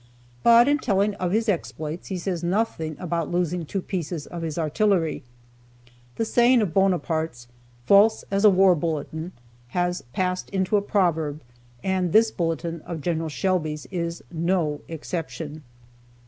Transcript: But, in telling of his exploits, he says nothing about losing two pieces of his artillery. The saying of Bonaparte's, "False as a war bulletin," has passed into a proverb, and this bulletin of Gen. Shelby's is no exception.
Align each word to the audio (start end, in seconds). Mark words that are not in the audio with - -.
But, 0.41 0.67
in 0.67 0.79
telling 0.79 1.13
of 1.17 1.31
his 1.31 1.47
exploits, 1.47 2.07
he 2.07 2.17
says 2.17 2.43
nothing 2.43 2.95
about 2.97 3.29
losing 3.29 3.67
two 3.67 3.83
pieces 3.83 4.25
of 4.25 4.41
his 4.41 4.57
artillery. 4.57 5.21
The 6.15 6.25
saying 6.25 6.63
of 6.63 6.73
Bonaparte's, 6.73 7.47
"False 7.85 8.25
as 8.31 8.43
a 8.43 8.49
war 8.49 8.73
bulletin," 8.73 9.31
has 9.77 10.01
passed 10.11 10.49
into 10.49 10.75
a 10.75 10.81
proverb, 10.81 11.41
and 11.83 12.13
this 12.13 12.31
bulletin 12.31 12.81
of 12.81 13.01
Gen. 13.01 13.29
Shelby's 13.29 13.85
is 13.91 14.23
no 14.33 14.81
exception. 14.87 15.61